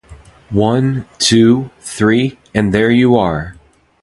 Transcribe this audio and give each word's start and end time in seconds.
One, 0.49 1.05
two, 1.19 1.69
three, 1.79 2.39
and 2.55 2.73
there 2.73 2.89
you 2.89 3.15
are! 3.17 3.55